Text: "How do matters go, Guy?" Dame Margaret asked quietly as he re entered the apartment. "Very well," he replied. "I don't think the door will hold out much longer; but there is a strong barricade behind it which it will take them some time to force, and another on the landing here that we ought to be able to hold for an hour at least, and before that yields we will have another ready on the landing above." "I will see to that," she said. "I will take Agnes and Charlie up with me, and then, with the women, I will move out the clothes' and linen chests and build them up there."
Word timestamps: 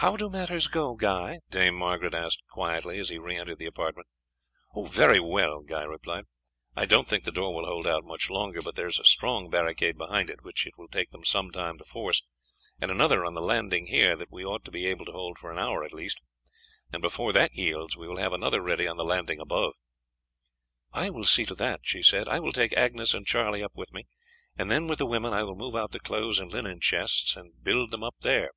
"How 0.00 0.16
do 0.16 0.28
matters 0.28 0.66
go, 0.66 0.94
Guy?" 0.94 1.38
Dame 1.48 1.74
Margaret 1.76 2.12
asked 2.14 2.42
quietly 2.50 2.98
as 2.98 3.08
he 3.08 3.16
re 3.16 3.38
entered 3.38 3.58
the 3.58 3.64
apartment. 3.64 4.08
"Very 4.74 5.20
well," 5.20 5.64
he 5.66 5.74
replied. 5.74 6.24
"I 6.74 6.84
don't 6.84 7.08
think 7.08 7.24
the 7.24 7.30
door 7.32 7.54
will 7.54 7.64
hold 7.64 7.86
out 7.86 8.04
much 8.04 8.28
longer; 8.28 8.60
but 8.60 8.74
there 8.74 8.88
is 8.88 8.98
a 8.98 9.06
strong 9.06 9.48
barricade 9.48 9.96
behind 9.96 10.28
it 10.28 10.42
which 10.42 10.66
it 10.66 10.76
will 10.76 10.88
take 10.88 11.10
them 11.12 11.24
some 11.24 11.50
time 11.50 11.78
to 11.78 11.84
force, 11.84 12.24
and 12.78 12.90
another 12.90 13.24
on 13.24 13.34
the 13.34 13.40
landing 13.40 13.86
here 13.86 14.16
that 14.16 14.30
we 14.30 14.44
ought 14.44 14.64
to 14.64 14.70
be 14.70 14.84
able 14.84 15.06
to 15.06 15.12
hold 15.12 15.38
for 15.38 15.50
an 15.50 15.58
hour 15.58 15.82
at 15.82 15.94
least, 15.94 16.20
and 16.92 17.00
before 17.00 17.32
that 17.32 17.54
yields 17.54 17.96
we 17.96 18.08
will 18.08 18.18
have 18.18 18.32
another 18.34 18.60
ready 18.60 18.86
on 18.86 18.98
the 18.98 19.04
landing 19.04 19.40
above." 19.40 19.74
"I 20.92 21.08
will 21.08 21.24
see 21.24 21.46
to 21.46 21.54
that," 21.54 21.80
she 21.84 22.02
said. 22.02 22.28
"I 22.28 22.40
will 22.40 22.52
take 22.52 22.76
Agnes 22.76 23.14
and 23.14 23.26
Charlie 23.26 23.62
up 23.62 23.72
with 23.74 23.92
me, 23.94 24.08
and 24.58 24.70
then, 24.70 24.88
with 24.88 24.98
the 24.98 25.06
women, 25.06 25.32
I 25.32 25.44
will 25.44 25.56
move 25.56 25.76
out 25.76 25.92
the 25.92 26.00
clothes' 26.00 26.40
and 26.40 26.52
linen 26.52 26.80
chests 26.80 27.34
and 27.36 27.62
build 27.62 27.92
them 27.92 28.02
up 28.02 28.16
there." 28.20 28.50